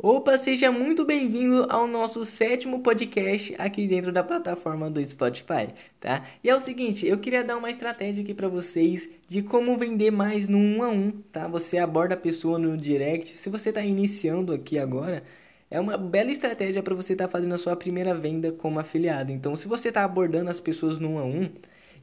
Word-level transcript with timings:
Opa, 0.00 0.38
seja 0.38 0.70
muito 0.70 1.04
bem-vindo 1.04 1.66
ao 1.68 1.84
nosso 1.88 2.24
sétimo 2.24 2.84
podcast 2.84 3.52
aqui 3.58 3.84
dentro 3.84 4.12
da 4.12 4.22
plataforma 4.22 4.88
do 4.88 5.04
Spotify, 5.04 5.74
tá? 5.98 6.24
E 6.42 6.48
é 6.48 6.54
o 6.54 6.60
seguinte, 6.60 7.04
eu 7.04 7.18
queria 7.18 7.42
dar 7.42 7.56
uma 7.56 7.68
estratégia 7.68 8.22
aqui 8.22 8.32
para 8.32 8.46
vocês 8.46 9.08
de 9.26 9.42
como 9.42 9.76
vender 9.76 10.12
mais 10.12 10.48
no 10.48 10.56
1 10.56 10.82
a 10.84 10.88
1, 10.88 11.10
tá? 11.32 11.48
Você 11.48 11.78
aborda 11.78 12.14
a 12.14 12.16
pessoa 12.16 12.60
no 12.60 12.76
direct. 12.76 13.36
Se 13.36 13.50
você 13.50 13.70
está 13.70 13.82
iniciando 13.82 14.52
aqui 14.52 14.78
agora, 14.78 15.24
é 15.68 15.80
uma 15.80 15.98
bela 15.98 16.30
estratégia 16.30 16.80
para 16.80 16.94
você 16.94 17.14
estar 17.14 17.26
tá 17.26 17.32
fazendo 17.32 17.54
a 17.54 17.58
sua 17.58 17.74
primeira 17.74 18.14
venda 18.14 18.52
como 18.52 18.78
afiliado. 18.78 19.32
Então, 19.32 19.56
se 19.56 19.66
você 19.66 19.88
está 19.88 20.04
abordando 20.04 20.48
as 20.48 20.60
pessoas 20.60 21.00
no 21.00 21.14
1 21.14 21.18
a 21.18 21.24
1, 21.24 21.50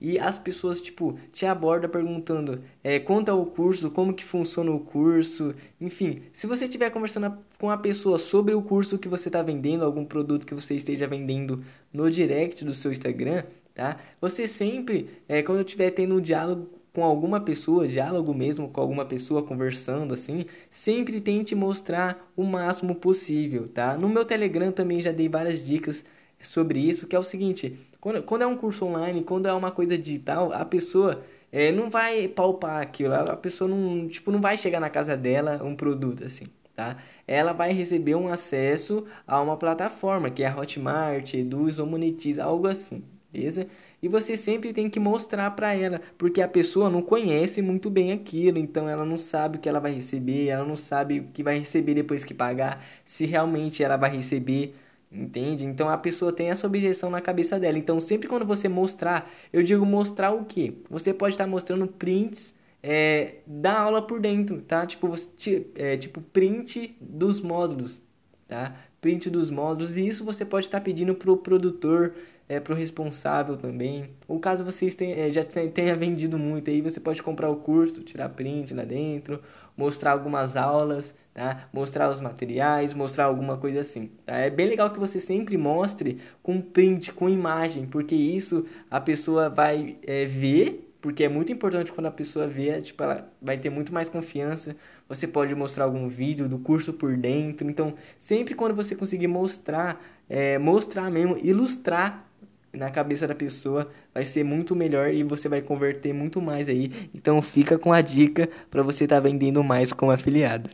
e 0.00 0.18
as 0.18 0.38
pessoas, 0.38 0.80
tipo, 0.80 1.18
te 1.32 1.46
abordam 1.46 1.90
perguntando 1.90 2.62
é, 2.82 2.98
quanto 2.98 3.30
é 3.30 3.34
o 3.34 3.46
curso, 3.46 3.90
como 3.90 4.14
que 4.14 4.24
funciona 4.24 4.70
o 4.70 4.80
curso, 4.80 5.54
enfim. 5.80 6.22
Se 6.32 6.46
você 6.46 6.64
estiver 6.64 6.90
conversando 6.90 7.36
com 7.58 7.70
a 7.70 7.76
pessoa 7.76 8.18
sobre 8.18 8.54
o 8.54 8.62
curso 8.62 8.98
que 8.98 9.08
você 9.08 9.28
está 9.28 9.42
vendendo, 9.42 9.84
algum 9.84 10.04
produto 10.04 10.46
que 10.46 10.54
você 10.54 10.74
esteja 10.74 11.06
vendendo 11.06 11.62
no 11.92 12.10
direct 12.10 12.64
do 12.64 12.74
seu 12.74 12.92
Instagram, 12.92 13.44
tá? 13.74 13.98
Você 14.20 14.46
sempre, 14.46 15.08
é, 15.28 15.42
quando 15.42 15.60
estiver 15.60 15.90
tendo 15.90 16.16
um 16.16 16.20
diálogo 16.20 16.68
com 16.94 17.02
alguma 17.02 17.40
pessoa, 17.40 17.88
diálogo 17.88 18.32
mesmo 18.32 18.68
com 18.68 18.80
alguma 18.80 19.04
pessoa, 19.04 19.42
conversando 19.42 20.14
assim, 20.14 20.46
sempre 20.70 21.20
tente 21.20 21.52
mostrar 21.52 22.30
o 22.36 22.44
máximo 22.44 22.94
possível, 22.94 23.68
tá? 23.68 23.96
No 23.96 24.08
meu 24.08 24.24
Telegram 24.24 24.70
também 24.70 25.02
já 25.02 25.10
dei 25.10 25.28
várias 25.28 25.64
dicas 25.64 26.04
sobre 26.40 26.78
isso, 26.78 27.06
que 27.06 27.16
é 27.16 27.18
o 27.18 27.22
seguinte, 27.22 27.78
quando, 28.00 28.22
quando 28.22 28.42
é 28.42 28.46
um 28.46 28.56
curso 28.56 28.84
online, 28.84 29.22
quando 29.22 29.46
é 29.46 29.52
uma 29.52 29.70
coisa 29.70 29.96
digital, 29.96 30.52
a 30.52 30.64
pessoa 30.64 31.22
é, 31.50 31.72
não 31.72 31.88
vai 31.88 32.28
palpar 32.28 32.82
aquilo, 32.82 33.14
a 33.14 33.36
pessoa 33.36 33.68
não, 33.68 34.08
tipo, 34.08 34.30
não 34.30 34.40
vai 34.40 34.56
chegar 34.56 34.80
na 34.80 34.90
casa 34.90 35.16
dela 35.16 35.62
um 35.64 35.74
produto 35.74 36.24
assim, 36.24 36.46
tá? 36.74 36.98
Ela 37.26 37.52
vai 37.52 37.72
receber 37.72 38.14
um 38.14 38.28
acesso 38.28 39.06
a 39.26 39.40
uma 39.40 39.56
plataforma, 39.56 40.30
que 40.30 40.42
é 40.42 40.48
a 40.48 40.56
Hotmart, 40.56 41.32
Eduz 41.32 41.78
ou 41.78 41.86
Monetiza, 41.86 42.44
algo 42.44 42.66
assim, 42.66 43.02
beleza? 43.32 43.66
E 44.02 44.08
você 44.08 44.36
sempre 44.36 44.74
tem 44.74 44.90
que 44.90 45.00
mostrar 45.00 45.50
para 45.52 45.74
ela, 45.74 45.98
porque 46.18 46.42
a 46.42 46.48
pessoa 46.48 46.90
não 46.90 47.00
conhece 47.00 47.62
muito 47.62 47.88
bem 47.88 48.12
aquilo, 48.12 48.58
então 48.58 48.86
ela 48.86 49.02
não 49.02 49.16
sabe 49.16 49.56
o 49.56 49.60
que 49.60 49.66
ela 49.66 49.80
vai 49.80 49.94
receber, 49.94 50.48
ela 50.48 50.66
não 50.66 50.76
sabe 50.76 51.20
o 51.20 51.28
que 51.32 51.42
vai 51.42 51.58
receber 51.58 51.94
depois 51.94 52.22
que 52.22 52.34
pagar, 52.34 52.84
se 53.02 53.24
realmente 53.24 53.82
ela 53.82 53.96
vai 53.96 54.14
receber 54.14 54.74
Entende? 55.10 55.64
Então 55.64 55.88
a 55.88 55.96
pessoa 55.96 56.32
tem 56.32 56.50
essa 56.50 56.66
objeção 56.66 57.08
na 57.08 57.20
cabeça 57.20 57.58
dela. 57.58 57.78
Então 57.78 58.00
sempre 58.00 58.28
quando 58.28 58.44
você 58.44 58.68
mostrar, 58.68 59.30
eu 59.52 59.62
digo 59.62 59.86
mostrar 59.86 60.32
o 60.32 60.44
quê? 60.44 60.74
Você 60.90 61.14
pode 61.14 61.34
estar 61.34 61.46
mostrando 61.46 61.86
prints 61.86 62.54
é, 62.82 63.36
da 63.46 63.78
aula 63.78 64.02
por 64.02 64.20
dentro, 64.20 64.60
tá? 64.60 64.84
Tipo, 64.84 65.08
você, 65.08 65.66
é, 65.74 65.96
tipo 65.96 66.20
print 66.20 66.94
dos 67.00 67.40
módulos, 67.40 68.02
tá? 68.46 68.74
Print 69.00 69.30
dos 69.30 69.50
módulos. 69.50 69.96
E 69.96 70.06
isso 70.06 70.24
você 70.24 70.44
pode 70.44 70.66
estar 70.66 70.80
pedindo 70.80 71.14
pro 71.14 71.36
produtor, 71.36 72.14
é, 72.48 72.60
pro 72.60 72.74
responsável 72.74 73.56
também. 73.56 74.10
Ou 74.26 74.38
caso 74.38 74.64
vocês 74.64 74.94
tenham, 74.94 75.18
é, 75.18 75.30
já 75.30 75.44
tenha 75.44 75.96
vendido 75.96 76.38
muito 76.38 76.70
aí, 76.70 76.80
você 76.80 77.00
pode 77.00 77.22
comprar 77.22 77.50
o 77.50 77.56
curso, 77.56 78.02
tirar 78.02 78.28
print 78.30 78.74
lá 78.74 78.84
dentro, 78.84 79.40
mostrar 79.76 80.12
algumas 80.12 80.56
aulas 80.56 81.14
tá? 81.34 81.68
Mostrar 81.72 82.08
os 82.08 82.20
materiais, 82.20 82.94
mostrar 82.94 83.24
alguma 83.24 83.58
coisa 83.58 83.80
assim, 83.80 84.10
tá? 84.24 84.36
É 84.36 84.48
bem 84.48 84.68
legal 84.68 84.90
que 84.90 85.00
você 85.00 85.20
sempre 85.20 85.58
mostre 85.58 86.20
com 86.42 86.60
print, 86.60 87.12
com 87.12 87.28
imagem, 87.28 87.86
porque 87.86 88.14
isso 88.14 88.64
a 88.88 89.00
pessoa 89.00 89.50
vai 89.50 89.96
é, 90.06 90.24
ver, 90.24 90.93
porque 91.04 91.22
é 91.22 91.28
muito 91.28 91.52
importante 91.52 91.92
quando 91.92 92.06
a 92.06 92.10
pessoa 92.10 92.46
vê, 92.46 92.80
tipo, 92.80 93.02
ela 93.02 93.30
vai 93.42 93.58
ter 93.58 93.68
muito 93.68 93.92
mais 93.92 94.08
confiança. 94.08 94.74
Você 95.06 95.28
pode 95.28 95.54
mostrar 95.54 95.84
algum 95.84 96.08
vídeo 96.08 96.48
do 96.48 96.58
curso 96.58 96.94
por 96.94 97.14
dentro, 97.14 97.68
então 97.68 97.92
sempre 98.18 98.54
quando 98.54 98.74
você 98.74 98.96
conseguir 98.96 99.26
mostrar, 99.26 100.02
é, 100.30 100.56
mostrar 100.56 101.10
mesmo, 101.10 101.36
ilustrar 101.36 102.26
na 102.72 102.90
cabeça 102.90 103.26
da 103.26 103.34
pessoa 103.34 103.90
vai 104.14 104.24
ser 104.24 104.44
muito 104.44 104.74
melhor 104.74 105.12
e 105.12 105.22
você 105.22 105.46
vai 105.46 105.60
converter 105.60 106.14
muito 106.14 106.40
mais 106.40 106.70
aí. 106.70 106.90
Então 107.14 107.42
fica 107.42 107.78
com 107.78 107.92
a 107.92 108.00
dica 108.00 108.48
para 108.70 108.82
você 108.82 109.04
estar 109.04 109.16
tá 109.16 109.20
vendendo 109.20 109.62
mais 109.62 109.92
como 109.92 110.10
afiliado. 110.10 110.70